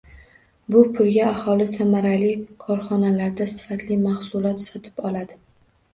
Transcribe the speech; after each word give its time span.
Bu 0.75 0.79
pulga 0.93 1.27
aholi 1.31 1.67
samarali 1.73 2.31
korxonalardan 2.65 3.53
sifatli 3.57 3.99
mahsulot 4.07 4.65
sotib 4.69 5.05
oladi 5.11 5.39